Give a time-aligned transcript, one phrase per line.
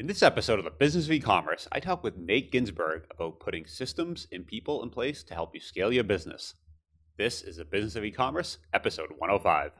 [0.00, 3.66] In this episode of the Business of E-commerce, I talk with Nate Ginsberg about putting
[3.66, 6.54] systems and people in place to help you scale your business.
[7.18, 9.72] This is the Business of E-commerce, episode 105.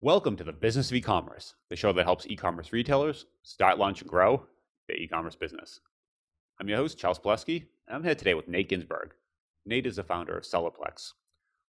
[0.00, 4.08] Welcome to the Business of E-commerce, the show that helps e-commerce retailers start, launch, and
[4.08, 4.46] grow
[4.86, 5.80] their e-commerce business.
[6.60, 9.14] I'm your host, Charles Palleschi, and I'm here today with Nate Ginsberg.
[9.66, 11.14] Nate is the founder of Sellerplex,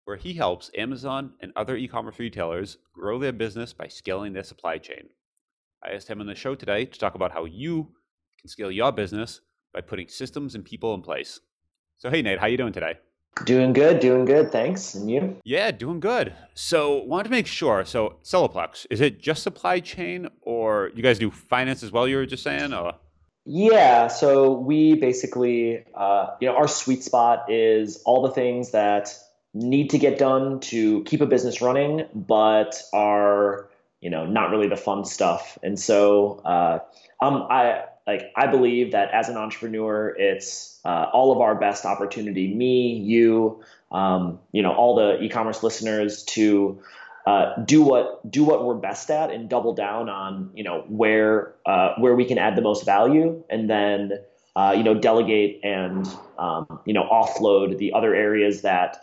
[0.05, 4.43] where he helps Amazon and other e commerce retailers grow their business by scaling their
[4.43, 5.09] supply chain.
[5.83, 7.89] I asked him on the show today to talk about how you
[8.41, 9.41] can scale your business
[9.73, 11.41] by putting systems and people in place.
[11.99, 12.95] So, hey, Nate, how you doing today?
[13.45, 14.53] Doing good, doing good.
[14.53, 14.95] Thanks.
[14.95, 15.37] And you?
[15.45, 16.33] Yeah, doing good.
[16.55, 17.85] So, wanted to make sure.
[17.85, 22.17] So, Sellerplex, is it just supply chain or you guys do finance as well, you
[22.17, 22.73] were just saying?
[22.73, 22.95] Or?
[23.45, 29.15] Yeah, so we basically, uh, you know, our sweet spot is all the things that
[29.55, 34.69] need to get done to keep a business running, but are you know not really
[34.69, 35.57] the fun stuff.
[35.63, 36.81] And so uh,
[37.23, 41.87] um, I like I believe that as an entrepreneur, it's uh, all of our best
[41.87, 42.53] opportunity.
[42.55, 46.83] Me, you, um, you know, all the e-commerce listeners to
[47.27, 51.55] uh, do what do what we're best at and double down on you know where
[51.65, 54.13] uh, where we can add the most value, and then
[54.57, 56.07] uh, you know delegate and
[56.39, 59.03] um, you know offload the other areas that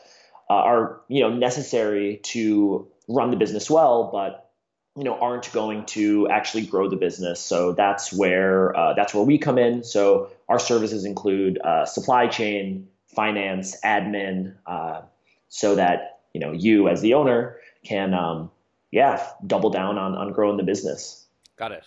[0.52, 4.52] uh, are you know necessary to run the business well, but
[4.98, 7.40] you know aren't going to actually grow the business.
[7.40, 9.86] So that's where uh, that's where we come in.
[9.86, 15.04] So our services include uh, supply chain, finance, admin, uh,
[15.48, 18.52] so that you know you as the owner can um,
[18.92, 21.28] yeah double down on on growing the business.
[21.56, 21.86] Got it.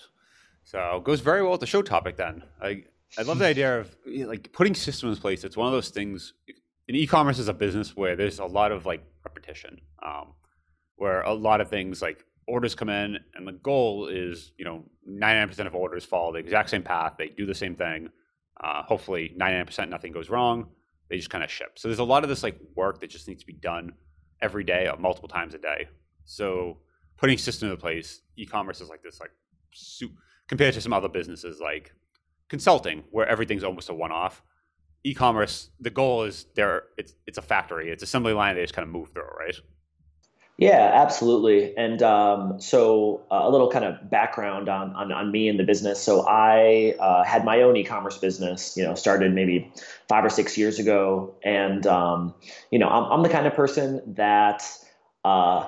[0.65, 2.45] So it goes very well with the show topic then.
[2.63, 2.85] I
[3.19, 5.45] I love the idea of like putting systems in place.
[5.45, 6.33] It's one of those things
[6.89, 10.35] in e-commerce is a business where there's a lot of like repetition, um,
[10.97, 14.85] where a lot of things like orders come in and the goal is you know
[15.09, 17.15] 99% of orders follow the exact same path.
[17.19, 18.11] They do the same thing.
[18.63, 20.69] Uh, hopefully 99% nothing goes wrong.
[21.11, 21.79] They just kind of ship.
[21.79, 23.93] So there's a lot of this like work that just needs to be done
[24.41, 25.89] every day, uh, multiple times a day.
[26.25, 26.79] So
[27.17, 29.31] putting systems in place, e-commerce is like this like
[29.73, 30.13] soup
[30.49, 31.93] compared to some other businesses like
[32.49, 34.43] consulting where everything's almost a one-off
[35.05, 36.85] e-commerce, the goal is there.
[36.97, 37.91] It's it's a factory.
[37.91, 38.57] It's assembly line.
[38.57, 39.55] They just kind of move through, right?
[40.57, 41.77] Yeah, absolutely.
[41.77, 45.65] And um, so uh, a little kind of background on, on, on me and the
[45.65, 46.01] business.
[46.01, 49.73] So I uh, had my own e-commerce business, you know, started maybe
[50.09, 51.35] five or six years ago.
[51.43, 52.35] And, um,
[52.71, 54.63] you know, I'm, I'm the kind of person that
[55.25, 55.67] uh,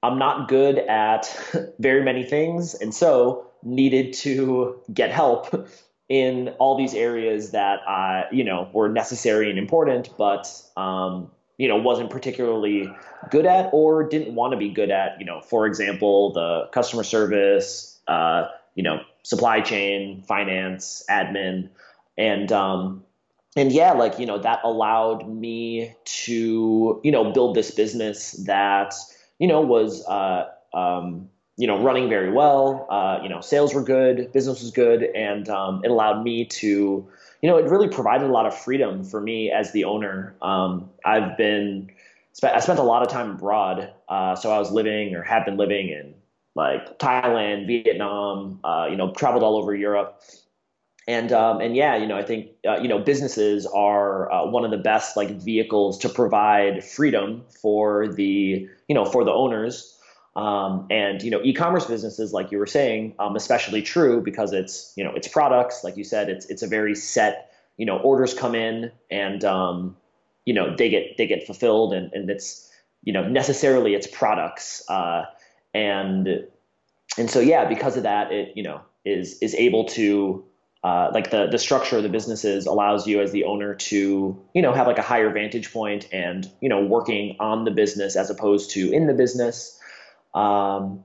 [0.00, 1.36] I'm not good at
[1.80, 2.74] very many things.
[2.74, 5.68] And so needed to get help
[6.10, 11.68] in all these areas that uh, you know were necessary and important, but um, you
[11.68, 12.92] know wasn't particularly
[13.30, 15.18] good at or didn't want to be good at.
[15.18, 21.70] You know, for example, the customer service, uh, you know, supply chain, finance, admin,
[22.18, 23.04] and um,
[23.56, 28.94] and yeah, like you know that allowed me to you know build this business that
[29.38, 31.28] you know was uh, um,
[31.60, 32.86] you know, running very well.
[32.88, 37.06] Uh, you know, sales were good, business was good, and um, it allowed me to,
[37.42, 40.34] you know, it really provided a lot of freedom for me as the owner.
[40.40, 41.90] Um, I've been,
[42.42, 45.58] I spent a lot of time abroad, uh, so I was living or have been
[45.58, 46.14] living in
[46.54, 50.22] like Thailand, Vietnam, uh, you know, traveled all over Europe.
[51.06, 54.64] And um, and yeah, you know, I think uh, you know businesses are uh, one
[54.64, 59.99] of the best like vehicles to provide freedom for the you know for the owners
[60.36, 64.92] um, and you know, e-commerce businesses, like you were saying, um, especially true because it's
[64.96, 68.34] you know it's products, like you said, it's it's a very set you know orders
[68.34, 69.96] come in and um,
[70.44, 72.70] you know they get they get fulfilled and and it's
[73.02, 75.24] you know necessarily it's products uh,
[75.74, 76.46] and
[77.18, 80.44] and so yeah, because of that, it you know is is able to
[80.84, 84.62] uh, like the the structure of the businesses allows you as the owner to you
[84.62, 88.30] know have like a higher vantage point and you know working on the business as
[88.30, 89.78] opposed to in the business
[90.34, 91.04] um,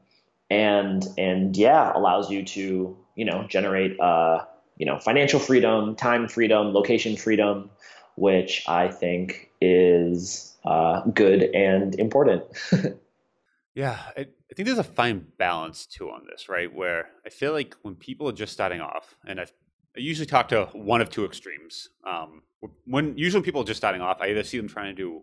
[0.50, 4.46] and and yeah, allows you to you know generate uh,
[4.78, 7.70] you know financial freedom, time freedom, location freedom,
[8.16, 12.44] which I think is uh, good and important.
[13.76, 16.74] yeah, I, I, think there's a fine balance too on this, right?
[16.74, 19.54] Where I feel like when people are just starting off, and I've,
[19.96, 21.90] I usually talk to one of two extremes.
[22.06, 22.42] Um,
[22.86, 25.22] when usually people are just starting off, I either see them trying to do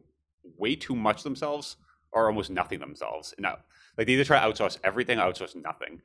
[0.56, 1.76] way too much themselves
[2.12, 3.34] or almost nothing themselves.
[3.38, 3.58] Now,
[3.96, 6.00] like they either try to outsource everything, or outsource nothing.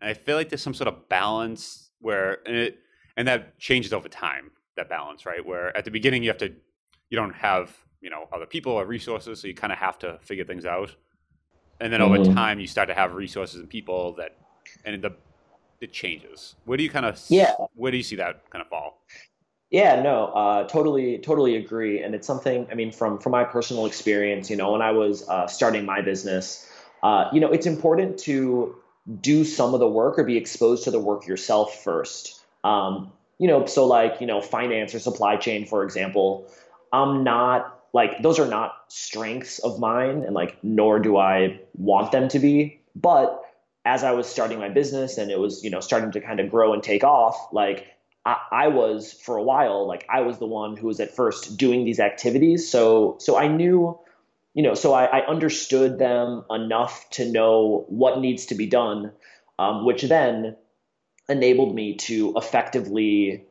[0.00, 2.78] And I feel like there's some sort of balance where and it
[3.16, 5.44] and that changes over time, that balance, right?
[5.44, 6.52] Where at the beginning you have to
[7.10, 10.18] you don't have, you know, other people or resources, so you kind of have to
[10.22, 10.94] figure things out.
[11.80, 12.34] and then over mm-hmm.
[12.34, 14.36] time you start to have resources and people that,
[14.84, 15.14] and the
[15.80, 16.54] it changes.
[16.64, 17.52] Where do you kind of yeah?
[17.74, 19.02] Where do you see that kind of fall?
[19.70, 22.02] Yeah, no, uh, totally, totally agree.
[22.02, 22.66] And it's something.
[22.70, 26.00] I mean, from from my personal experience, you know, when I was uh, starting my
[26.00, 26.70] business,
[27.02, 28.76] uh, you know, it's important to
[29.20, 32.40] do some of the work or be exposed to the work yourself first.
[32.64, 36.46] Um, you know, so like you know, finance or supply chain, for example.
[36.92, 42.12] I'm not like those are not strengths of mine, and like nor do I want
[42.12, 42.80] them to be.
[42.94, 43.42] But
[43.84, 46.50] as I was starting my business and it was you know starting to kind of
[46.50, 47.86] grow and take off, like
[48.24, 51.56] I, I was for a while like I was the one who was at first
[51.56, 52.68] doing these activities.
[52.68, 53.98] So so I knew
[54.56, 59.12] you know, so I, I, understood them enough to know what needs to be done,
[59.58, 60.56] um, which then
[61.28, 63.44] enabled me to effectively,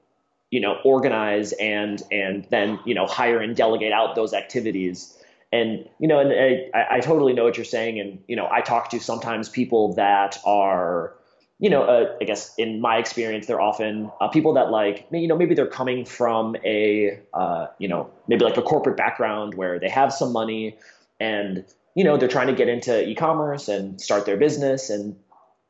[0.49, 5.15] you know, organize and and then you know hire and delegate out those activities.
[5.53, 6.33] And you know, and
[6.73, 7.99] I, I totally know what you're saying.
[7.99, 11.13] And you know, I talk to sometimes people that are
[11.59, 15.27] you know, uh, I guess in my experience, they're often uh, people that like, you
[15.27, 19.79] know, maybe they're coming from a, uh, you know, maybe like a corporate background where
[19.79, 20.77] they have some money
[21.19, 21.65] and,
[21.95, 24.89] you know, they're trying to get into e-commerce and start their business.
[24.89, 25.15] And,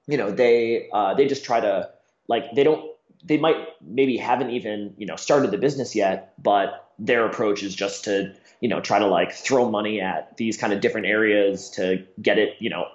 [0.08, 1.90] you know, they, uh, they just try to
[2.28, 2.92] like, they don't,
[3.24, 7.76] they might maybe haven't even, you know, started the business yet, but their approach is
[7.76, 11.70] just to, you know, try to like throw money at these kind of different areas
[11.72, 12.88] to get it, you know,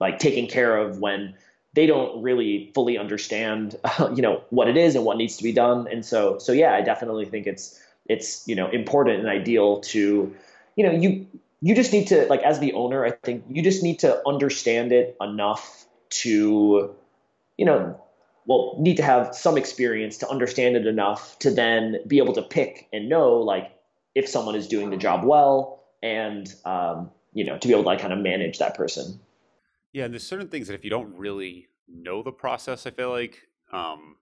[0.00, 1.34] like taken care of when,
[1.74, 5.42] they don't really fully understand, uh, you know, what it is and what needs to
[5.42, 5.86] be done.
[5.90, 10.34] And so, so yeah, I definitely think it's it's you know important and ideal to,
[10.76, 11.26] you know, you
[11.60, 14.92] you just need to like as the owner, I think you just need to understand
[14.92, 16.94] it enough to,
[17.56, 18.00] you know,
[18.46, 22.42] well, need to have some experience to understand it enough to then be able to
[22.42, 23.72] pick and know like
[24.14, 27.88] if someone is doing the job well and um, you know to be able to
[27.88, 29.20] like kind of manage that person.
[29.92, 33.10] Yeah, and there's certain things that if you don't really know the process, I feel
[33.10, 33.38] like
[33.72, 34.16] um,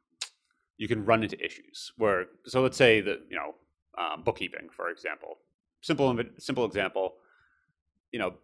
[0.77, 1.93] you can run into issues.
[1.97, 3.55] Where so let's say that you know
[3.97, 5.39] um, bookkeeping, for example,
[5.81, 7.15] simple simple example.
[8.13, 8.35] You know,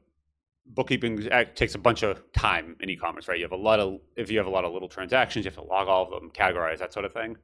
[0.66, 3.38] bookkeeping takes a bunch of time in e-commerce, right?
[3.38, 5.56] You have a lot of if you have a lot of little transactions, you have
[5.56, 7.36] to log all of them, categorize that sort of thing.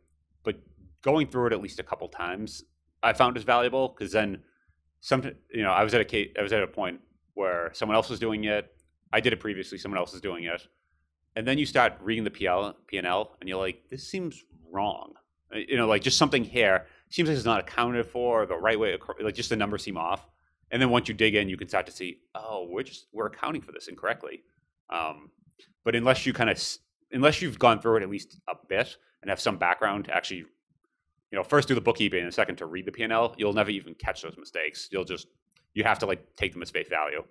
[0.42, 0.56] But
[1.02, 2.64] going through it at least a couple times,
[3.02, 4.42] I found is valuable because then
[5.00, 5.22] some
[5.52, 7.00] you know I was at a case, I was at a point
[7.34, 8.74] where someone else was doing it
[9.12, 9.78] I did it previously.
[9.78, 10.66] Someone else is doing it,
[11.36, 15.14] and then you start reading the PL P&L, and you're like, this seems wrong.
[15.54, 18.78] Uh, you know, like just something here seems like it's not accounted for the right
[18.78, 18.96] way.
[19.20, 20.26] Like just the numbers seem off.
[20.70, 23.26] And then once you dig in, you can start to see, oh, we're just we're
[23.26, 24.42] accounting for this incorrectly.
[24.90, 25.30] Um,
[25.84, 26.62] but unless you kind of
[27.12, 30.38] unless you've gone through it at least a bit and have some background to actually,
[30.38, 33.94] you know, first do the bookkeeping and second to read the P&L, you'll never even
[33.94, 34.88] catch those mistakes.
[34.90, 35.26] You'll just
[35.74, 37.24] you have to like take them as face value.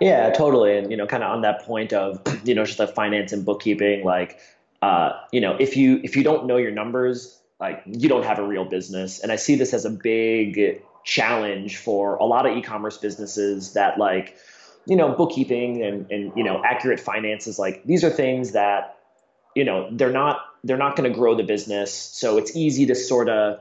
[0.00, 0.78] Yeah, totally.
[0.78, 3.44] And you know, kind of on that point of you know just the finance and
[3.44, 4.38] bookkeeping, like
[4.82, 8.38] uh, you know, if you if you don't know your numbers, like you don't have
[8.38, 9.20] a real business.
[9.20, 13.98] And I see this as a big challenge for a lot of e-commerce businesses that
[13.98, 14.36] like
[14.86, 18.98] you know bookkeeping and and you know accurate finances like these are things that
[19.54, 22.94] you know they're not they're not going to grow the business so it's easy to
[22.94, 23.60] sort of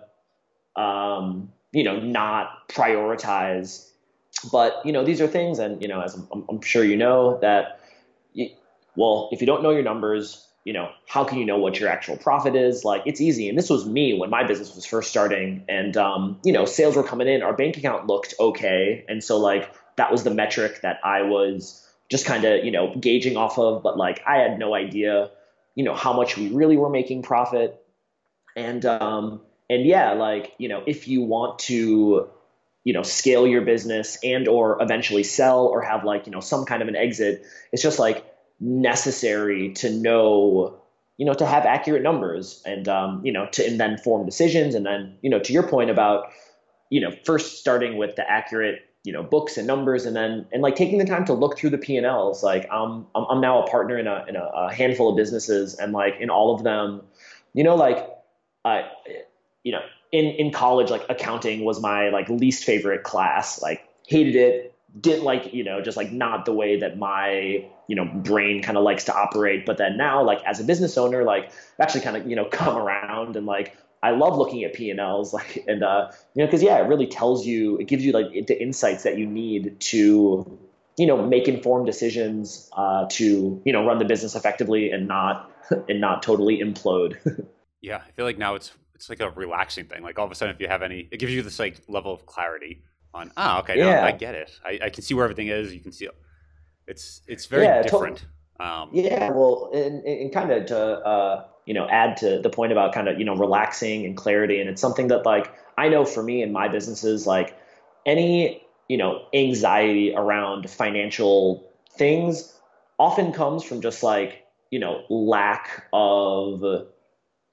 [0.76, 3.88] um, you know not prioritize
[4.52, 7.40] but you know, these are things, and you know, as I'm, I'm sure you know
[7.42, 7.80] that.
[8.34, 8.50] You,
[8.96, 11.88] well, if you don't know your numbers, you know, how can you know what your
[11.88, 12.84] actual profit is?
[12.84, 13.48] Like, it's easy.
[13.48, 16.98] And this was me when my business was first starting, and um, you know, sales
[16.98, 17.42] were coming in.
[17.42, 21.88] Our bank account looked okay, and so like that was the metric that I was
[22.10, 23.82] just kind of you know gauging off of.
[23.82, 25.32] But like, I had no idea,
[25.74, 27.82] you know, how much we really were making profit,
[28.58, 32.30] and um, and yeah, like you know, if you want to
[32.84, 36.66] you know scale your business and or eventually sell or have like you know some
[36.66, 37.44] kind of an exit
[37.74, 38.26] it's just like
[38.60, 40.80] necessary to know
[41.18, 44.76] you know to have accurate numbers and um, you know to and then form decisions.
[44.76, 46.28] And then you know to your point about
[46.90, 50.62] you know first starting with the accurate you know books and numbers and then and
[50.62, 53.68] like taking the time to look through the p&l's like um, I'm, I'm now a
[53.70, 57.04] partner in a, in a, a handful of businesses and like in all of them
[57.54, 58.06] you know like
[58.66, 58.82] uh,
[59.64, 63.62] you know in in college like accounting was my like least favorite class.
[63.62, 67.96] Like hated it didn't like you know just like not the way that my you
[67.96, 69.66] know brain kind of likes to operate.
[69.66, 72.78] But then now like as a business owner like actually kind of you know come
[72.78, 76.78] around and like I love looking at P&Ls like and uh you know cuz yeah
[76.78, 80.60] it really tells you it gives you like the insights that you need to
[80.98, 85.52] you know make informed decisions uh to you know run the business effectively and not
[85.90, 87.18] and not totally implode.
[87.82, 90.02] Yeah I feel like now it's it's like a relaxing thing.
[90.02, 92.12] Like all of a sudden, if you have any, it gives you this like level
[92.12, 92.82] of clarity
[93.18, 93.32] on.
[93.36, 93.96] Ah, okay, yeah.
[93.96, 94.52] no, I get it.
[94.66, 95.74] I, I can see where everything is.
[95.74, 96.08] You can see.
[96.88, 98.26] It's it's very yeah, different.
[98.60, 102.72] Um, yeah, well, and, and kind of to uh, you know add to the point
[102.72, 106.06] about kind of you know relaxing and clarity, and it's something that like I know
[106.06, 107.58] for me and my businesses, like
[108.06, 112.54] any you know anxiety around financial things
[112.98, 116.64] often comes from just like you know lack of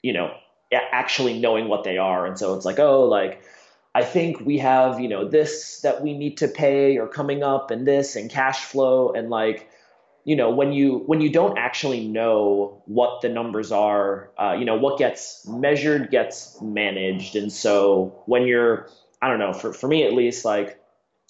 [0.03, 0.33] you know
[0.73, 3.43] actually knowing what they are, and so it's like oh like.
[3.95, 7.71] I think we have, you know, this that we need to pay or coming up
[7.71, 9.71] and this and cash flow and like
[10.25, 14.65] you know when you when you don't actually know what the numbers are uh, you
[14.65, 17.37] know what gets measured gets managed.
[17.37, 18.89] And so when you're
[19.23, 20.79] i don't know for, for me at least like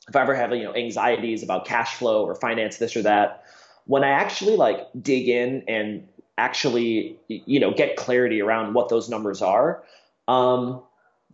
[0.09, 3.44] if i ever have you know anxieties about cash flow or finance this or that
[3.87, 9.09] when i actually like dig in and actually you know get clarity around what those
[9.09, 9.85] numbers are
[10.28, 10.83] um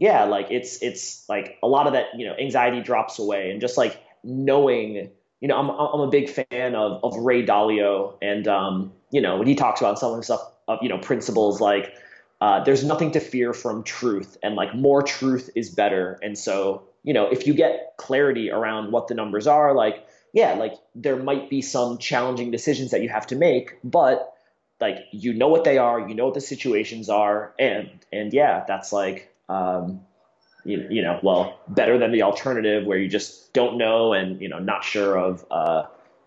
[0.00, 3.60] yeah like it's it's like a lot of that you know anxiety drops away and
[3.60, 8.46] just like knowing you know, I'm I'm a big fan of of Ray Dalio, and
[8.46, 11.94] um, you know, when he talks about some of stuff of you know principles like
[12.40, 16.18] uh, there's nothing to fear from truth, and like more truth is better.
[16.22, 20.52] And so, you know, if you get clarity around what the numbers are, like yeah,
[20.54, 24.34] like there might be some challenging decisions that you have to make, but
[24.78, 28.64] like you know what they are, you know what the situations are, and and yeah,
[28.68, 30.00] that's like um,
[30.64, 34.48] you, you know, well, better than the alternative where you just don't know and, you
[34.48, 35.84] know, not sure of, uh,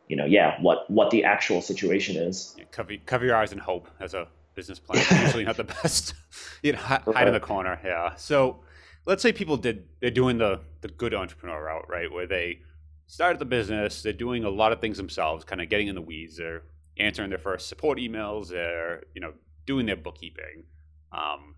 [0.08, 2.56] you know, yeah, what, what the actual situation is.
[2.58, 5.00] Yeah, cover, cover your eyes and hope as a business plan.
[5.10, 6.16] It's usually not the best,
[6.64, 7.80] you know, hide, hide in the corner.
[7.84, 8.16] Yeah.
[8.16, 8.60] So
[9.06, 12.12] let's say people did, they're doing the, the good entrepreneur route, right?
[12.12, 12.60] Where they
[13.08, 16.02] started the business, they're doing a lot of things themselves, kind of getting in the
[16.02, 16.38] weeds.
[16.38, 16.64] They're
[16.98, 18.50] answering their first support emails.
[18.50, 19.34] They're, you know,
[19.66, 20.66] doing their bookkeeping.
[21.12, 21.56] Um,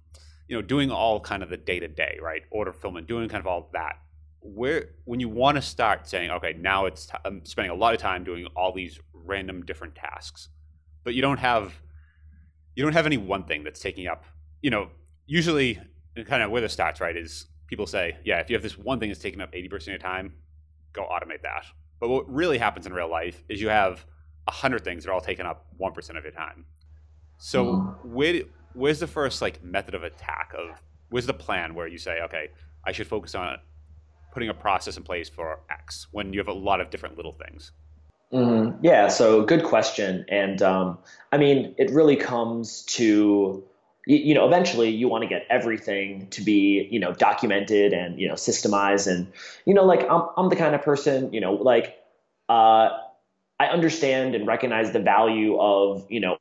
[0.48, 2.44] you know, doing all kind of the day to day, right?
[2.52, 3.98] Order fulfillment, doing kind of all that.
[4.42, 7.96] Where when you want to start saying, okay, now it's t- I'm spending a lot
[7.96, 10.50] of time doing all these random different tasks,
[11.04, 11.74] but you don't have
[12.76, 14.24] you don't have any one thing that's taking up.
[14.62, 14.90] You know,
[15.26, 15.80] usually
[16.26, 19.00] kind of where the starts right is people say, yeah, if you have this one
[19.00, 20.34] thing that's taking up eighty percent of your time,
[20.94, 21.66] go automate that.
[22.00, 24.06] But what really happens in real life is you have
[24.48, 26.66] a hundred things that are all taking up one percent of your time.
[27.40, 28.06] So mm.
[28.06, 28.44] where
[28.76, 32.50] where's the first like method of attack of where's the plan where you say okay
[32.86, 33.58] i should focus on
[34.34, 37.32] putting a process in place for x when you have a lot of different little
[37.32, 37.72] things?
[38.34, 40.98] Mm, yeah so good question and um,
[41.32, 43.64] i mean it really comes to
[44.06, 48.28] you know eventually you want to get everything to be you know documented and you
[48.28, 49.32] know systemized and
[49.66, 51.98] you know like i'm, I'm the kind of person you know like
[52.50, 52.90] uh,
[53.60, 56.38] i understand and recognize the value of you know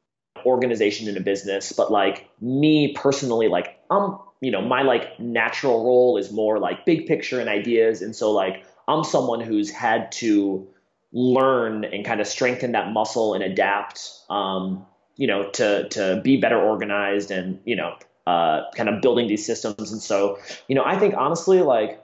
[0.46, 5.84] organization in a business, but like me personally, like I'm, you know, my like natural
[5.84, 8.02] role is more like big picture and ideas.
[8.02, 10.68] And so like I'm someone who's had to
[11.12, 14.84] learn and kind of strengthen that muscle and adapt, um,
[15.16, 17.96] you know, to to be better organized and, you know,
[18.26, 19.92] uh, kind of building these systems.
[19.92, 22.02] And so, you know, I think honestly, like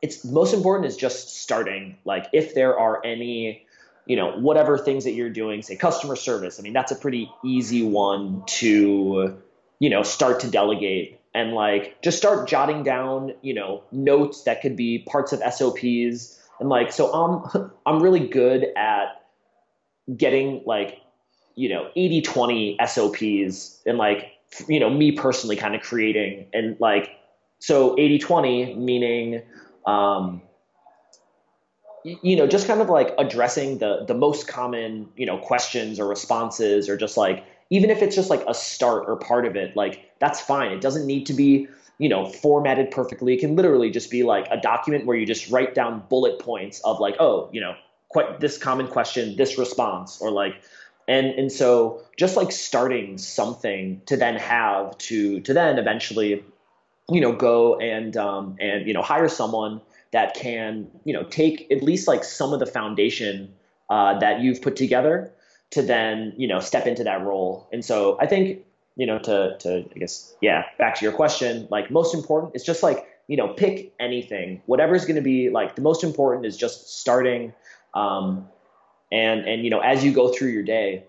[0.00, 1.98] it's most important is just starting.
[2.04, 3.66] Like if there are any
[4.08, 6.58] you know whatever things that you're doing say customer service.
[6.58, 9.36] I mean that's a pretty easy one to
[9.78, 14.60] you know start to delegate and like just start jotting down you know notes that
[14.60, 19.22] could be parts of sops and like so i'm i'm really good at
[20.16, 20.98] getting like
[21.54, 24.32] you know 80 20 sops and like
[24.68, 27.10] you know me personally kind of creating and like
[27.58, 29.42] so 80 20 meaning
[29.86, 30.42] um
[32.04, 36.06] you know, just kind of like addressing the the most common, you know, questions or
[36.06, 39.76] responses or just like even if it's just like a start or part of it,
[39.76, 40.72] like that's fine.
[40.72, 43.34] It doesn't need to be, you know, formatted perfectly.
[43.34, 46.80] It can literally just be like a document where you just write down bullet points
[46.80, 47.74] of like, oh, you know,
[48.08, 50.54] quite this common question, this response, or like
[51.08, 56.44] and and so just like starting something to then have to to then eventually
[57.10, 59.80] you know go and um and you know hire someone
[60.12, 63.52] that can you know take at least like some of the foundation
[63.90, 65.32] uh, that you've put together
[65.70, 67.68] to then you know step into that role.
[67.72, 68.64] And so I think
[68.96, 72.64] you know to to I guess yeah back to your question like most important is
[72.64, 76.44] just like you know pick anything whatever is going to be like the most important
[76.44, 77.54] is just starting
[77.94, 78.48] um,
[79.10, 81.04] and and you know as you go through your day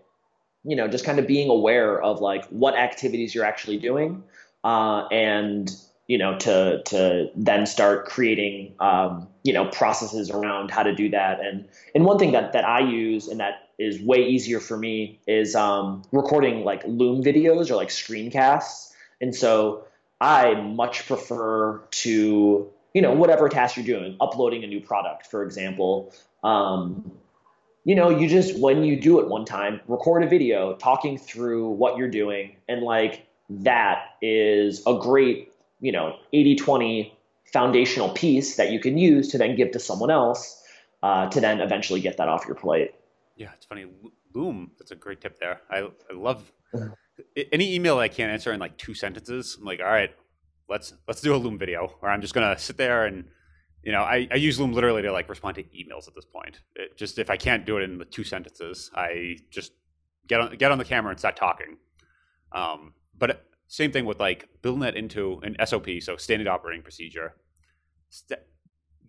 [0.64, 4.24] you know just kind of being aware of like what activities you're actually doing
[4.64, 5.76] uh, and
[6.10, 11.08] you know, to to then start creating, um, you know, processes around how to do
[11.12, 11.40] that.
[11.40, 15.20] And and one thing that that I use and that is way easier for me
[15.28, 18.92] is um, recording like Loom videos or like screencasts.
[19.22, 19.86] And so
[20.20, 25.44] I much prefer to, you know, whatever task you're doing, uploading a new product, for
[25.44, 26.12] example.
[26.44, 27.12] Um,
[27.86, 31.70] you know, you just when you do it one time, record a video talking through
[31.70, 35.49] what you're doing and like that is a great,
[35.80, 37.12] you know, 80-20
[37.52, 40.62] foundational piece that you can use to then give to someone else
[41.04, 42.94] uh, to then eventually get that off your plate.
[43.36, 43.86] Yeah, it's funny.
[44.34, 45.62] Loom, that's a great tip there.
[45.70, 46.52] I, I love
[47.52, 49.58] any email I can't answer in like two sentences.
[49.60, 50.12] I'm like, all right,
[50.68, 53.26] let's let's do a Loom video, or I'm just gonna sit there and
[53.84, 56.60] you know, I, I use Loom literally to like respond to emails at this point.
[56.76, 59.72] It just if I can't do it in the two sentences, I just
[60.28, 61.78] get on get on the camera and start talking.
[62.52, 67.36] Um, but same thing with like building that into an SOP, so standard operating procedure.
[68.10, 68.40] St-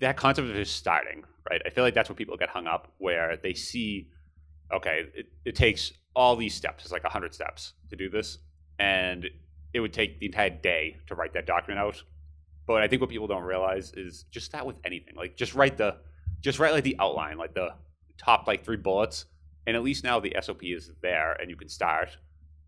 [0.00, 1.62] that concept of just starting, right?
[1.64, 4.08] I feel like that's where people get hung up, where they see,
[4.72, 6.84] okay, it, it takes all these steps.
[6.84, 8.38] It's like hundred steps to do this,
[8.78, 9.26] and
[9.72, 12.02] it would take the entire day to write that document out.
[12.66, 15.14] But I think what people don't realize is just start with anything.
[15.16, 15.96] Like just write the,
[16.42, 17.70] just write like the outline, like the
[18.18, 19.24] top like three bullets,
[19.66, 22.18] and at least now the SOP is there, and you can start,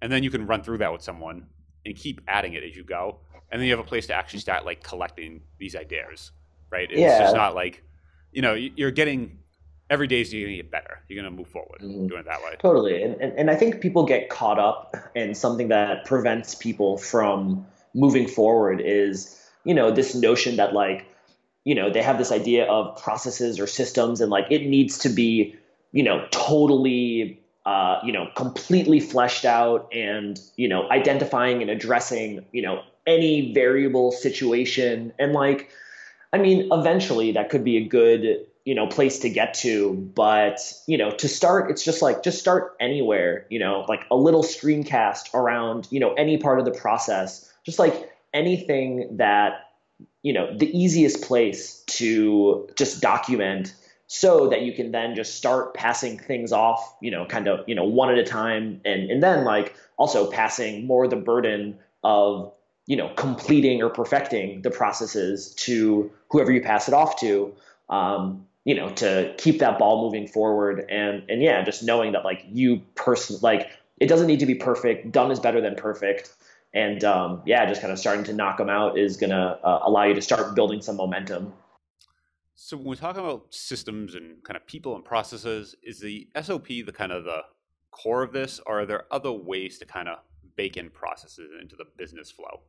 [0.00, 1.48] and then you can run through that with someone
[1.84, 3.18] and keep adding it as you go,
[3.50, 6.30] and then you have a place to actually start like collecting these ideas,
[6.70, 6.88] right?
[6.90, 7.18] It's Yeah.
[7.20, 7.82] just not like,
[8.32, 9.38] you know, you- you're getting
[9.90, 11.00] every day is you're gonna get better.
[11.08, 12.08] You're gonna move forward Mhm.
[12.08, 12.56] doing it that way.
[12.60, 13.02] Totally.
[13.02, 17.66] And, and, and I think people get caught up in something that prevents people from
[17.94, 21.04] moving forward is, you know, this notion that like,
[21.64, 25.10] you know, they have this idea of processes or systems and like it needs to
[25.10, 25.54] be,
[25.92, 32.44] you know, totally, uh, you know, completely fleshed out and, you know, identifying and addressing,
[32.52, 35.12] you know, any variable situation.
[35.18, 35.70] And like,
[36.32, 39.94] I mean, eventually that could be a good, you know, place to get to.
[39.94, 44.16] But, you know, to start, it's just like, just start anywhere, you know, like a
[44.16, 49.68] little screencast around, you know, any part of the process, just like anything that,
[50.22, 53.74] you know, the easiest place to just document
[54.14, 57.74] so that you can then just start passing things off, you know, kind of, you
[57.74, 58.78] know, one at a time.
[58.84, 62.52] And, and then like also passing more the burden of,
[62.86, 67.54] you know, completing or perfecting the processes to whoever you pass it off to,
[67.88, 70.84] um, you know, to keep that ball moving forward.
[70.90, 74.56] And, and yeah, just knowing that like you person, like it doesn't need to be
[74.56, 75.10] perfect.
[75.10, 76.30] Done is better than perfect.
[76.74, 79.80] And um, yeah, just kind of starting to knock them out is going to uh,
[79.84, 81.54] allow you to start building some momentum.
[82.64, 86.68] So when we talk about systems and kind of people and processes, is the SOP
[86.68, 87.42] the kind of the
[87.90, 90.18] core of this, or are there other ways to kind of
[90.54, 92.60] bake in processes into the business flow?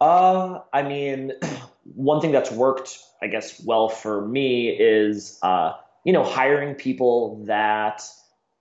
[0.00, 1.32] Uh, I mean,
[1.96, 5.72] one thing that's worked, I guess, well for me is, uh,
[6.04, 8.04] you know, hiring people that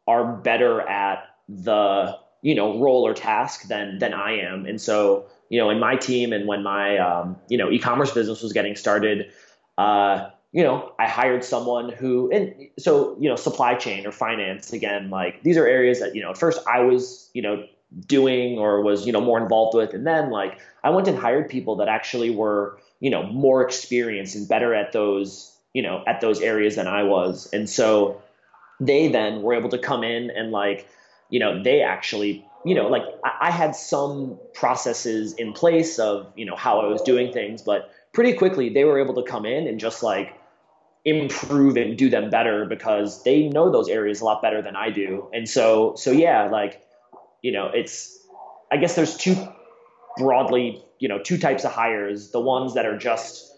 [0.08, 4.66] are better at the, you know, role or task than than I am.
[4.66, 8.42] And so, you know, in my team and when my, um, you know, e-commerce business
[8.42, 9.32] was getting started,
[9.78, 14.72] uh, you know, I hired someone who, and so, you know, supply chain or finance,
[14.72, 17.66] again, like these are areas that, you know, at first I was, you know,
[18.08, 19.94] doing or was, you know, more involved with.
[19.94, 24.36] And then like I went and hired people that actually were, you know, more experienced
[24.36, 27.50] and better at those, you know, at those areas than I was.
[27.52, 28.22] And so
[28.80, 30.88] they then were able to come in and like,
[31.30, 36.46] you know, they actually, you know, like I, had some processes in place of, you
[36.46, 39.68] know, how I was doing things, but pretty quickly they were able to come in
[39.68, 40.34] and just like
[41.04, 44.90] improve and do them better because they know those areas a lot better than I
[44.90, 45.30] do.
[45.34, 46.82] And so, so yeah, like,
[47.44, 48.18] you know, it's,
[48.72, 49.36] I guess there's two
[50.18, 53.54] broadly, you know, two types of hires, the ones that are just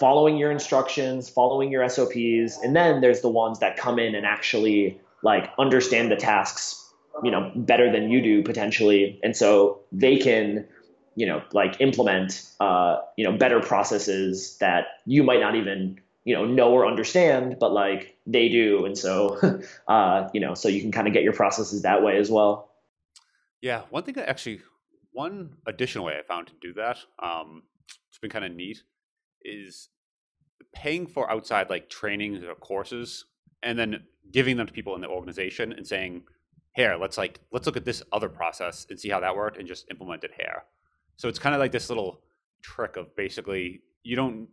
[0.00, 4.26] following your instructions, following your SOPs, and then there's the ones that come in and
[4.26, 6.90] actually like understand the tasks,
[7.22, 9.20] you know, better than you do potentially.
[9.22, 10.66] And so they can,
[11.14, 16.34] you know, like implement, uh, you know, better processes that you might not even, you
[16.34, 18.84] know, know or understand, but like they do.
[18.84, 22.18] And so, uh, you know, so you can kind of get your processes that way
[22.18, 22.70] as well.
[23.60, 24.60] Yeah, one thing that actually,
[25.12, 27.62] one additional way I found to do that, um,
[28.08, 28.82] it's been kind of neat,
[29.42, 29.88] is
[30.74, 33.24] paying for outside like trainings or courses,
[33.62, 36.24] and then giving them to people in the organization and saying,
[36.74, 39.68] "Here, let's like let's look at this other process and see how that worked, and
[39.68, 40.64] just implement it here."
[41.22, 42.20] So it's kind of like this little
[42.62, 44.48] trick of basically you don't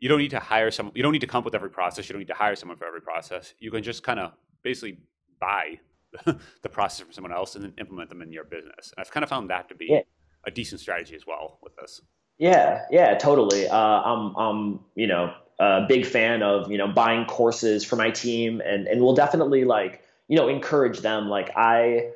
[0.00, 2.08] you don't need to hire someone, you don't need to come up with every process,
[2.08, 3.54] you don't need to hire someone for every process.
[3.60, 4.32] You can just kind of
[4.64, 4.98] basically
[5.40, 5.78] buy
[6.24, 8.92] the process from someone else and then implement them in your business.
[8.96, 10.00] And I've kind of found that to be Yeah.
[10.44, 12.00] a decent strategy as well with this.
[12.36, 13.68] Yeah, yeah, totally.
[13.68, 18.10] Uh, I'm, I'm, you know, a big fan of you know buying courses for my
[18.10, 21.28] team, and and we'll definitely like you know encourage them.
[21.28, 22.10] Like I,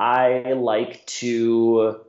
[0.00, 2.00] I like to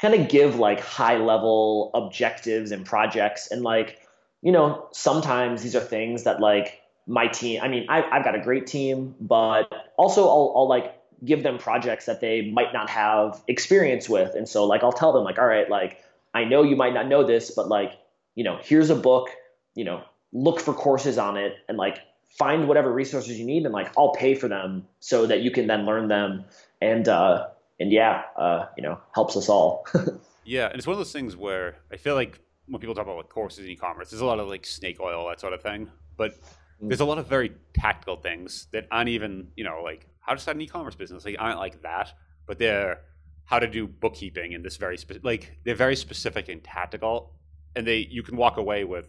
[0.00, 4.00] kind of give like high level objectives and projects, and like
[4.42, 7.60] you know sometimes these are things that like my team.
[7.62, 11.58] I mean, I, I've got a great team, but also I'll, I'll like give them
[11.58, 14.34] projects that they might not have experience with.
[14.34, 16.02] And so like I'll tell them like, all right, like
[16.34, 17.92] I know you might not know this, but like,
[18.34, 19.30] you know, here's a book,
[19.74, 23.72] you know, look for courses on it and like find whatever resources you need and
[23.72, 26.44] like I'll pay for them so that you can then learn them
[26.82, 27.46] and uh
[27.78, 29.86] and yeah, uh, you know, helps us all.
[30.44, 33.16] yeah, and it's one of those things where I feel like when people talk about
[33.16, 35.90] like courses in e-commerce, there's a lot of like snake oil, that sort of thing.
[36.16, 36.88] But mm.
[36.88, 40.40] there's a lot of very tactical things that aren't even, you know, like how to
[40.40, 41.24] start an e-commerce business.
[41.24, 42.12] Like aren't like that,
[42.46, 43.00] but they're
[43.44, 47.32] how to do bookkeeping and this very spe- like they're very specific and tactical,
[47.74, 49.08] and they you can walk away with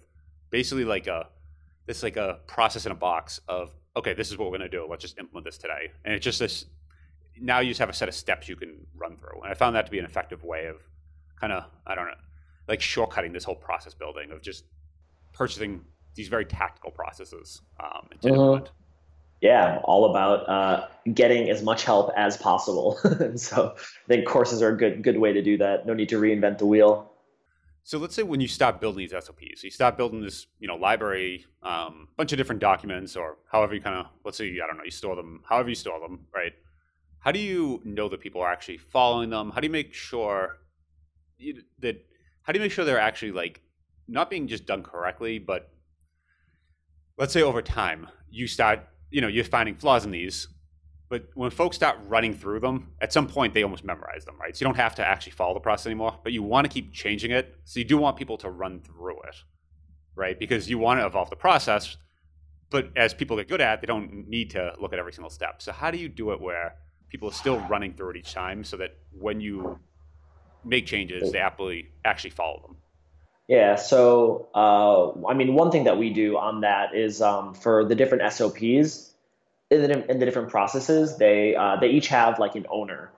[0.49, 1.27] basically like a
[1.88, 4.86] this like a process in a box of okay, this is what we're gonna do.
[4.88, 6.65] Let's just implement this today, and it's just this.
[7.41, 9.76] Now you just have a set of steps you can run through, and I found
[9.76, 10.78] that to be an effective way of
[11.39, 12.13] kind of I don't know,
[12.67, 14.65] like shortcutting this whole process building of just
[15.34, 15.82] purchasing
[16.15, 18.65] these very tactical processes um, uh-huh.
[19.41, 22.97] yeah, all about uh, getting as much help as possible.
[23.36, 25.86] so I think courses are a good good way to do that.
[25.86, 27.12] No need to reinvent the wheel.
[27.88, 30.76] So let's say when you stop building these SOPs, you stop building this, you know,
[30.76, 34.76] library, um, bunch of different documents, or however you kind of, let's say, I don't
[34.76, 36.52] know, you store them, however you store them, right?
[37.28, 39.52] How do you know that people are actually following them?
[39.52, 40.60] How do you make sure
[41.38, 42.02] you, that?
[42.44, 43.60] How do you make sure they're actually like
[44.08, 45.70] not being just done correctly, but
[47.18, 48.80] let's say over time you start
[49.12, 50.48] you know, you're finding flaws in these,
[51.10, 54.56] but when folks start running through them, at some point they almost memorize them, right?
[54.56, 56.94] So you don't have to actually follow the process anymore, but you want to keep
[56.94, 57.58] changing it.
[57.66, 59.36] So you do want people to run through it,
[60.16, 60.40] right?
[60.40, 61.98] Because you want to evolve the process,
[62.70, 65.30] but as people get good at, it, they don't need to look at every single
[65.30, 65.62] step.
[65.62, 66.76] So how do you do it where
[67.10, 69.80] people are still running through it each time so that when you
[70.63, 72.78] make changes, they actually actually follow them?
[73.48, 73.76] Yeah.
[73.76, 77.96] So, uh, I mean, one thing that we do on that is um, for the
[77.96, 79.13] different SOPs
[79.70, 83.12] in the, in the different processes, they uh, they each have like an owner,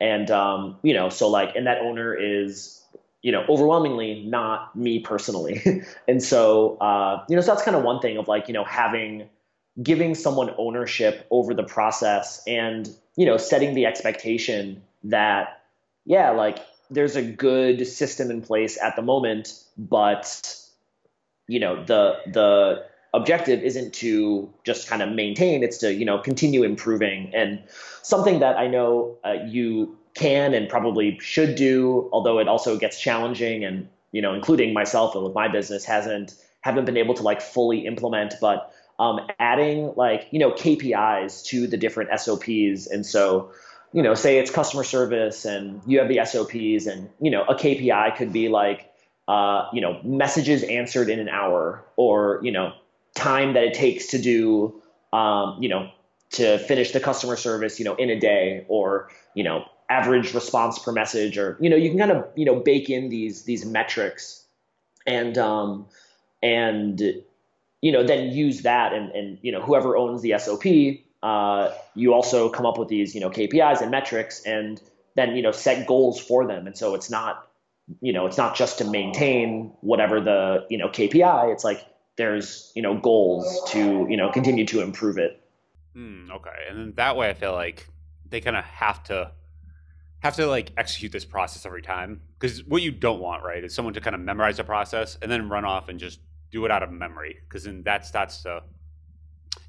[0.00, 2.82] and um, you know, so like, and that owner is
[3.22, 7.82] you know overwhelmingly not me personally, and so uh, you know, so that's kind of
[7.82, 9.28] one thing of like you know having
[9.82, 15.62] giving someone ownership over the process and you know setting the expectation that
[16.04, 16.58] yeah like
[16.90, 20.56] there's a good system in place at the moment, but
[21.46, 26.18] you know the the objective isn't to just kind of maintain; it's to you know
[26.18, 27.30] continue improving.
[27.34, 27.62] And
[28.02, 33.00] something that I know uh, you can and probably should do, although it also gets
[33.00, 37.22] challenging, and you know, including myself and with my business, hasn't haven't been able to
[37.22, 43.04] like fully implement, but um, adding like you know KPIs to the different SOPs, and
[43.04, 43.52] so
[43.94, 47.54] you know, say it's customer service and you have the SOPs and, you know, a
[47.54, 48.92] KPI could be like,
[49.28, 52.72] uh, you know, messages answered in an hour or, you know,
[53.14, 55.88] time that it takes to do, um, you know,
[56.32, 60.76] to finish the customer service, you know, in a day or, you know, average response
[60.80, 63.64] per message or, you know, you can kind of, you know, bake in these, these
[63.64, 64.44] metrics
[65.06, 65.86] and, um,
[66.42, 67.00] and,
[67.84, 70.64] you know, then use that and, and, you know, whoever owns the SOP,
[71.22, 74.80] uh, you also come up with these, you know, KPIs and metrics, and
[75.16, 76.66] then you know set goals for them.
[76.66, 77.46] And so it's not,
[78.00, 81.52] you know, it's not just to maintain whatever the you know KPI.
[81.52, 85.42] It's like there's you know goals to you know continue to improve it.
[85.94, 87.86] Mm, okay, and then that way I feel like
[88.30, 89.30] they kind of have to
[90.20, 93.74] have to like execute this process every time because what you don't want right is
[93.74, 96.18] someone to kind of memorize the process and then run off and just
[96.54, 98.62] do it out of memory because then that starts to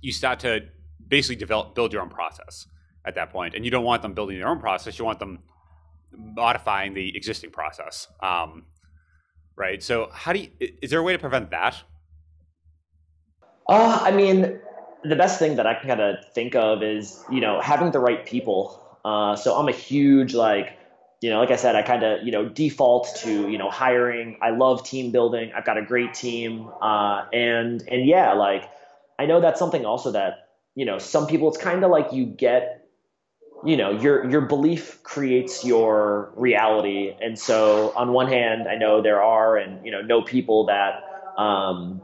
[0.01, 0.61] you start to
[1.07, 2.67] basically develop build your own process
[3.05, 4.97] at that point, and you don't want them building their own process.
[4.99, 5.39] You want them
[6.15, 8.65] modifying the existing process, um,
[9.55, 9.81] right?
[9.81, 10.49] So, how do you?
[10.59, 11.75] Is there a way to prevent that?
[13.67, 14.59] Uh, I mean,
[15.03, 17.99] the best thing that I can kind of think of is you know having the
[17.99, 18.81] right people.
[19.03, 20.79] Uh, so I'm a huge like
[21.25, 24.37] you know like I said I kind of you know default to you know hiring.
[24.41, 25.51] I love team building.
[25.55, 28.69] I've got a great team, uh, and and yeah, like
[29.17, 32.25] I know that's something also that you know, some people it's kind of like you
[32.25, 32.87] get,
[33.65, 37.15] you know, your your belief creates your reality.
[37.21, 41.03] And so on one hand, I know there are and you know know people that
[41.41, 42.01] um,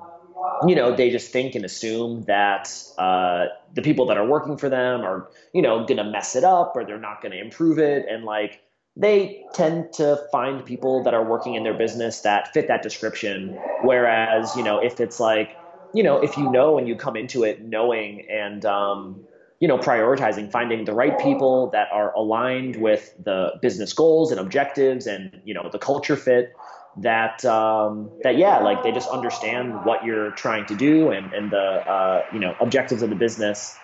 [0.66, 4.70] you know they just think and assume that uh, the people that are working for
[4.70, 8.24] them are you know gonna mess it up or they're not gonna improve it and
[8.24, 8.62] like
[8.96, 13.58] they tend to find people that are working in their business that fit that description.
[13.84, 15.58] Whereas you know if it's like
[15.94, 19.20] you know, if you know and you come into it knowing and, um,
[19.60, 24.40] you know, prioritizing, finding the right people that are aligned with the business goals and
[24.40, 26.54] objectives and, you know, the culture fit,
[26.98, 31.50] that um, that yeah, like they just understand what you're trying to do and and
[31.50, 33.78] the uh, you know objectives of the business,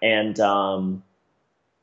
[0.00, 1.02] and um,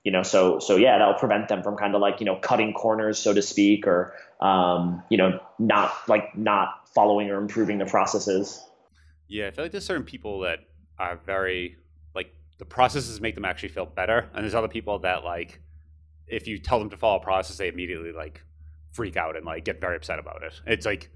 [0.04, 2.74] you know so so yeah, that'll prevent them from kind of like you know cutting
[2.74, 7.86] corners, so to speak, or um, you know not like not following or improving the
[7.86, 8.64] processes.
[9.28, 10.60] Yeah, I feel like there's certain people that
[11.00, 11.78] are very
[12.14, 15.62] like the processes make them actually feel better, and there's other people that like
[16.28, 18.44] if you tell them to follow a process, they immediately like
[18.92, 20.54] freak out and like get very upset about it.
[20.68, 21.10] It's like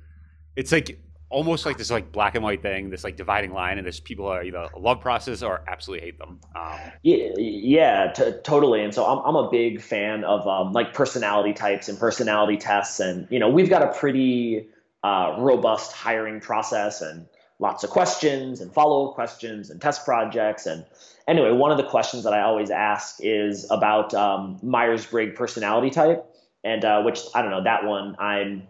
[0.55, 3.85] it's like almost like this like black and white thing, this like dividing line, and
[3.85, 6.39] there's people are either love process or absolutely hate them.
[6.55, 8.83] Um, yeah, yeah, t- totally.
[8.83, 12.99] And so I'm I'm a big fan of um, like personality types and personality tests,
[12.99, 14.67] and you know we've got a pretty
[15.03, 17.27] uh, robust hiring process and
[17.59, 20.85] lots of questions and follow up questions and test projects and
[21.27, 26.23] anyway one of the questions that i always ask is about um, myers-briggs personality type
[26.67, 28.67] and uh, which I don't know that one I'm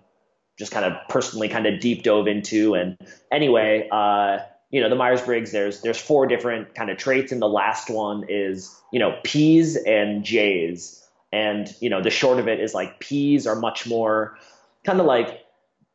[0.57, 2.73] just kind of personally kind of deep dove into.
[2.73, 2.97] And
[3.31, 4.39] anyway, uh,
[4.69, 7.89] you know the Myers Briggs there's there's four different kind of traits, and the last
[7.89, 11.03] one is you know P's and J's.
[11.31, 14.37] And you know the short of it is like P's are much more
[14.85, 15.45] kind of like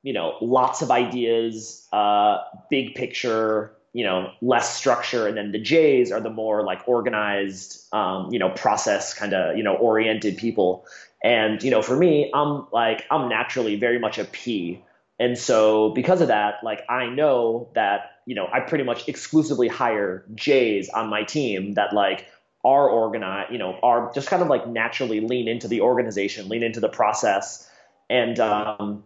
[0.02, 2.38] you know lots of ideas, uh,
[2.70, 7.92] big picture, you know less structure and then the j's are the more like organized
[7.92, 10.86] um, you know process kind of you know oriented people
[11.22, 14.82] and, you know, for me, I'm like, I'm naturally very much a P.
[15.20, 19.68] And so because of that, like I know that, you know, I pretty much exclusively
[19.68, 22.26] hire J's on my team that like
[22.64, 26.64] are organized, you know, are just kind of like naturally lean into the organization, lean
[26.64, 27.68] into the process.
[28.10, 29.04] And, um,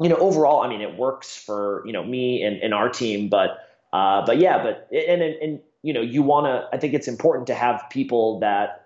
[0.00, 3.28] you know, overall, I mean, it works for, you know, me and, and our team,
[3.28, 3.58] but,
[3.92, 7.08] uh, but yeah, but, and, and, and you know, you want to, I think it's
[7.08, 8.80] important to have people that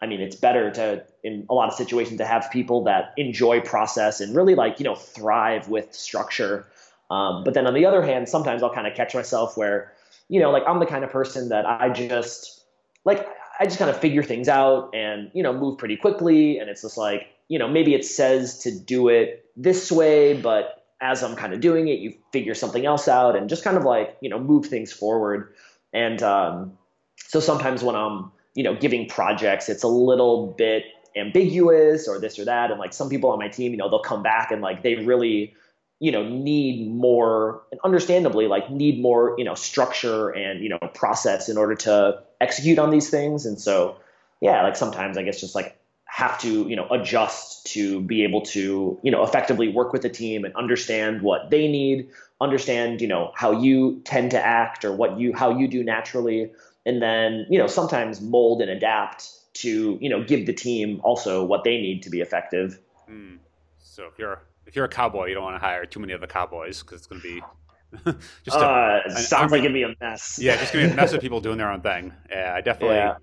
[0.00, 3.60] I mean, it's better to, in a lot of situations, to have people that enjoy
[3.60, 6.66] process and really like, you know, thrive with structure.
[7.10, 9.92] Um, but then on the other hand, sometimes I'll kind of catch myself where,
[10.28, 12.64] you know, like I'm the kind of person that I just,
[13.04, 13.26] like,
[13.60, 16.58] I just kind of figure things out and, you know, move pretty quickly.
[16.58, 20.84] And it's just like, you know, maybe it says to do it this way, but
[21.00, 23.84] as I'm kind of doing it, you figure something else out and just kind of
[23.84, 25.54] like, you know, move things forward.
[25.92, 26.76] And um,
[27.16, 30.84] so sometimes when I'm, you know, giving projects, it's a little bit
[31.16, 32.70] ambiguous or this or that.
[32.70, 34.96] And like some people on my team, you know, they'll come back and like they
[34.96, 35.54] really,
[36.00, 40.78] you know, need more and understandably like need more, you know, structure and, you know,
[40.94, 43.46] process in order to execute on these things.
[43.46, 43.96] And so,
[44.40, 48.42] yeah, like sometimes I guess just like have to, you know, adjust to be able
[48.42, 52.08] to, you know, effectively work with the team and understand what they need,
[52.40, 56.50] understand, you know, how you tend to act or what you, how you do naturally
[56.88, 61.44] and then you know sometimes mold and adapt to you know give the team also
[61.44, 62.78] what they need to be effective.
[63.08, 63.38] Mm.
[63.78, 66.26] So if you're if you're a cowboy, you don't want to hire too many other
[66.26, 67.42] cowboys because it's going to be
[68.44, 70.38] just a, uh, an, sounds like it'd be a mess.
[70.40, 72.12] yeah, just gonna be a mess of people doing their own thing.
[72.30, 72.96] Yeah, I definitely.
[72.96, 73.16] Yeah.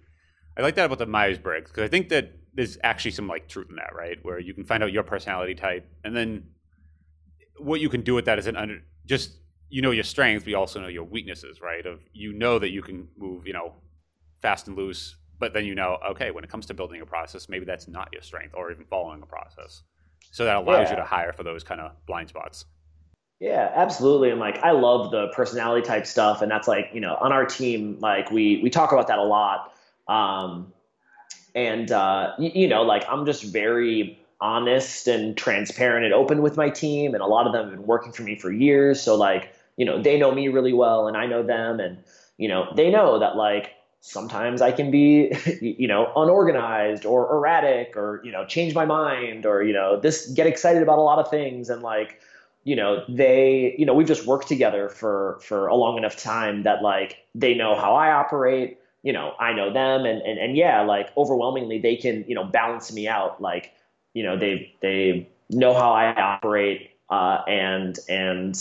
[0.58, 3.48] I like that about the Myers Briggs because I think that there's actually some like
[3.48, 4.17] truth in that, right?
[4.24, 6.45] Where you can find out your personality type, and then
[7.58, 9.38] what you can do with that is an under just
[9.69, 11.86] you know your strengths, but you also know your weaknesses, right?
[11.86, 13.74] Of you know that you can move, you know,
[14.41, 17.50] fast and loose, but then you know, okay, when it comes to building a process,
[17.50, 19.84] maybe that's not your strength, or even following a process.
[20.32, 20.91] So that allows yeah.
[20.91, 22.65] you to hire for those kind of blind spots.
[23.39, 24.30] Yeah, absolutely.
[24.30, 27.45] And like I love the personality type stuff, and that's like you know on our
[27.45, 29.74] team, like we we talk about that a lot.
[30.08, 30.74] Um,
[31.54, 36.58] and uh, you, you know, like I'm just very honest and transparent and open with
[36.58, 39.02] my team, and a lot of them have been working for me for years.
[39.02, 41.98] So like you know, they know me really well and I know them and,
[42.38, 43.71] you know, they know that like
[44.08, 49.46] sometimes I can be, you know, unorganized or erratic or, you know, change my mind
[49.46, 52.20] or, you know, this get excited about a lot of things and like,
[52.63, 56.63] you know, they, you know, we've just worked together for for a long enough time
[56.63, 60.56] that like they know how I operate, you know, I know them and and, and
[60.56, 63.41] yeah, like overwhelmingly they can, you know, balance me out.
[63.41, 63.74] Like,
[64.13, 68.56] you know, they they know how I operate uh, and and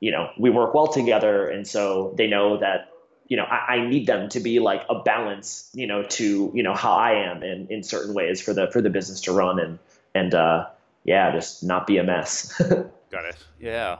[0.00, 1.48] you know, we work well together.
[1.48, 2.90] And so they know that,
[3.26, 6.62] you know, I, I, need them to be like a balance, you know, to, you
[6.62, 9.58] know, how I am in, in certain ways for the, for the business to run
[9.58, 9.78] and,
[10.14, 10.66] and, uh,
[11.04, 12.52] yeah, just not be a mess.
[13.10, 13.36] Got it.
[13.58, 13.98] Yeah.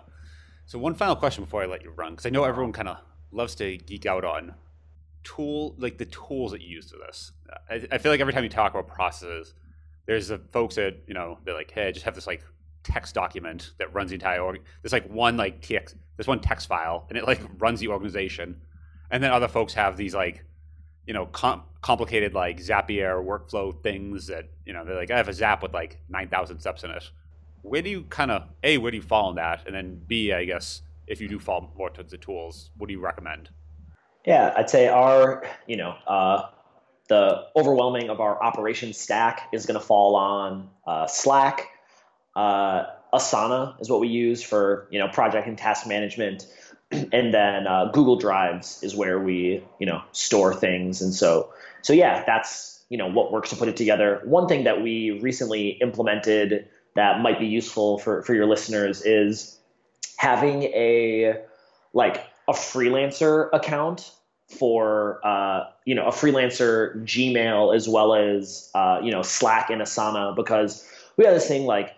[0.66, 2.98] So one final question before I let you run, because I know everyone kind of
[3.30, 4.54] loves to geek out on
[5.22, 7.32] tool, like the tools that you use to this.
[7.68, 9.54] I, I feel like every time you talk about processes,
[10.06, 12.42] there's the folks that, you know, they're like, Hey, I just have this like
[12.84, 14.60] text document that runs the entire org.
[14.82, 18.60] There's like one like text, there's one text file, and it like runs the organization.
[19.10, 20.44] And then other folks have these like,
[21.06, 25.28] you know, com- complicated like Zapier workflow things that you know they're like I have
[25.28, 27.04] a Zap with like nine thousand steps in it.
[27.62, 30.32] where do you kind of a where do you fall on that, and then b
[30.32, 33.50] I guess if you do fall more towards the tools, what do you recommend?
[34.24, 36.48] Yeah, I'd say our you know uh,
[37.08, 41.68] the overwhelming of our operations stack is going to fall on uh, Slack.
[42.34, 46.46] Uh, Asana is what we use for you know project and task management,
[46.90, 51.02] and then uh, Google Drives is where we you know store things.
[51.02, 54.20] And so so yeah, that's you know what works to put it together.
[54.24, 59.58] One thing that we recently implemented that might be useful for for your listeners is
[60.16, 61.40] having a
[61.92, 64.12] like a freelancer account
[64.48, 69.80] for uh, you know a freelancer Gmail as well as uh, you know Slack and
[69.80, 71.94] Asana because we have this thing like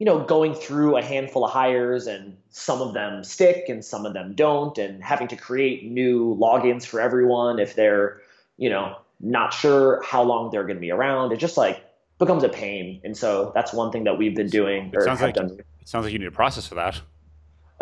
[0.00, 4.04] you know going through a handful of hires and some of them stick and some
[4.06, 8.20] of them don't and having to create new logins for everyone if they're
[8.56, 11.84] you know not sure how long they're going to be around it just like
[12.18, 15.34] becomes a pain and so that's one thing that we've been doing it sounds like
[15.34, 15.58] done.
[15.80, 17.00] it sounds like you need a process for that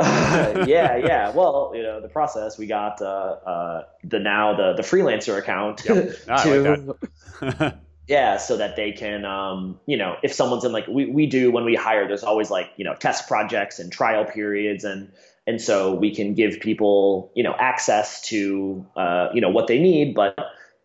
[0.68, 1.30] yeah, yeah.
[1.30, 5.82] Well, you know, the process we got uh, uh, the now the the freelancer account
[5.84, 6.14] yep.
[6.44, 6.94] to
[7.40, 7.74] like
[8.08, 11.52] yeah, so that they can um, you know if someone's in like we we do
[11.52, 15.12] when we hire, there's always like you know test projects and trial periods and
[15.46, 19.78] and so we can give people you know access to uh, you know what they
[19.78, 20.38] need, but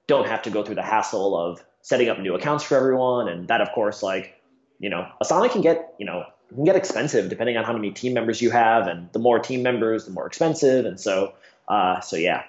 [0.05, 3.47] don't have to go through the hassle of setting up new accounts for everyone, and
[3.47, 4.41] that of course like
[4.79, 8.13] you know Asana can get you know can get expensive depending on how many team
[8.13, 11.33] members you have, and the more team members, the more expensive, and so
[11.69, 12.43] uh, so yeah.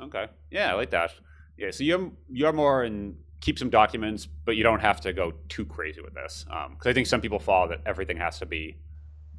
[0.00, 1.12] Okay, yeah, I like that.
[1.58, 5.32] Yeah, so you're you're more in keep some documents, but you don't have to go
[5.48, 8.46] too crazy with this because um, I think some people fall that everything has to
[8.46, 8.76] be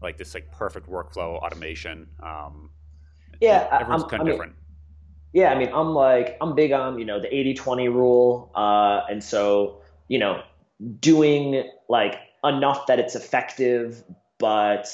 [0.02, 2.08] like this like perfect workflow automation.
[2.22, 2.72] Um,
[3.40, 4.54] yeah, everyone's kind of different.
[5.34, 9.24] yeah, I mean, I'm like I'm big on you know the 80-20 rule, uh, and
[9.24, 10.42] so you know
[11.00, 14.04] doing like enough that it's effective,
[14.40, 14.88] but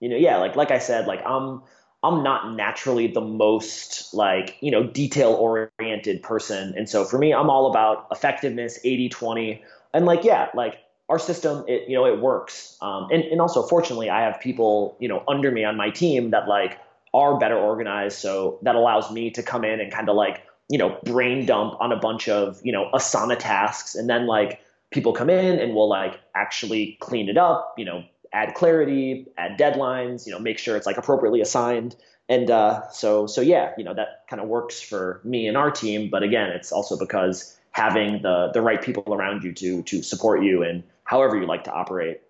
[0.00, 1.62] you know, yeah, like like I said, like I'm
[2.02, 6.74] I'm not naturally the most like, you know, detail oriented person.
[6.76, 9.62] And so for me, I'm all about effectiveness, 80 20.
[9.94, 12.76] And like, yeah, like our system, it, you know, it works.
[12.80, 16.30] Um, and, and also, fortunately, I have people, you know, under me on my team
[16.30, 16.78] that like
[17.14, 18.18] are better organized.
[18.18, 21.74] So that allows me to come in and kind of like, you know, brain dump
[21.80, 24.60] on a bunch of, you know, Asana tasks and then like,
[24.92, 29.58] people come in and we'll like actually clean it up, you know, add clarity, add
[29.58, 31.96] deadlines, you know, make sure it's like appropriately assigned.
[32.28, 35.70] And uh, so, so yeah, you know, that kind of works for me and our
[35.70, 36.08] team.
[36.10, 40.42] But again, it's also because having the the right people around you to to support
[40.42, 42.20] you and however you like to operate.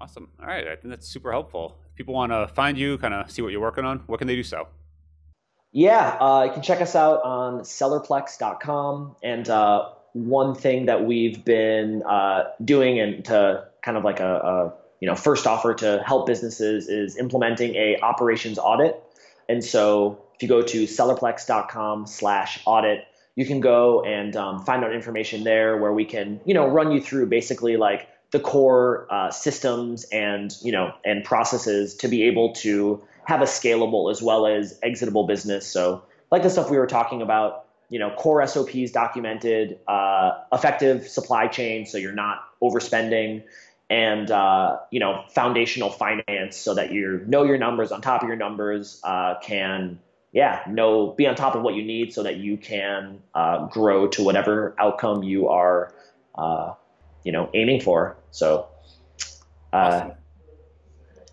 [0.00, 0.28] Awesome.
[0.40, 1.78] All right, I think that's super helpful.
[1.90, 4.28] If people want to find you, kind of see what you're working on, what can
[4.28, 4.68] they do so?
[5.72, 11.44] Yeah, uh, you can check us out on sellerplex.com and uh, one thing that we've
[11.44, 16.02] been uh, doing and to kind of like a, a, you know first offer to
[16.06, 19.02] help businesses is implementing a operations audit.
[19.48, 24.84] And so if you go to sellerplex.com slash audit, you can go and um, find
[24.84, 29.06] out information there where we can you know run you through basically like the core
[29.10, 34.22] uh, systems and you know and processes to be able to have a scalable as
[34.22, 35.66] well as exitable business.
[35.66, 41.08] So like the stuff we were talking about you know, core SOPs documented, uh, effective
[41.08, 43.42] supply chain, so you're not overspending,
[43.90, 48.28] and uh, you know, foundational finance, so that you know your numbers on top of
[48.28, 49.98] your numbers, uh, can
[50.32, 54.06] yeah, know be on top of what you need, so that you can uh, grow
[54.08, 55.92] to whatever outcome you are,
[56.36, 56.74] uh,
[57.24, 58.16] you know, aiming for.
[58.30, 58.68] So.
[59.72, 60.12] Uh, awesome.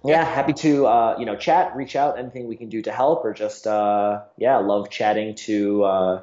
[0.05, 3.33] Yeah, happy to you know chat, reach out, anything we can do to help, or
[3.33, 6.21] just yeah, love chatting to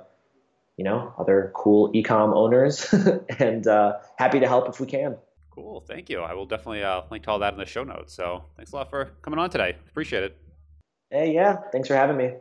[0.76, 2.92] you know, other cool ecom owners,
[3.38, 5.16] and uh, happy to help if we can.
[5.54, 6.20] Cool, thank you.
[6.20, 8.12] I will definitely uh, link to all that in the show notes.
[8.12, 9.76] So thanks a lot for coming on today.
[9.88, 10.36] Appreciate it.
[11.10, 12.32] Hey, yeah, thanks for having me.